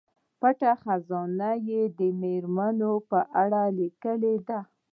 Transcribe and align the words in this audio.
په 0.39 0.49
پټه 0.53 0.71
خزانه 0.81 1.51
کې 1.55 1.61
یې 1.71 1.81
د 1.89 1.91
دې 1.97 2.09
میرمنې 2.21 2.93
په 3.09 3.19
اړه 3.41 3.61
لیکلي 3.79 4.35
دي. 4.47 4.59